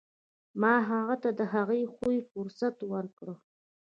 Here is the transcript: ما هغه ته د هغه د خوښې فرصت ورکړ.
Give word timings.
ما 0.61 0.73
هغه 0.89 1.15
ته 1.23 1.29
د 1.39 1.41
هغه 1.53 1.75
د 1.83 1.89
خوښې 1.93 2.17
فرصت 2.31 2.77
ورکړ. 2.93 3.27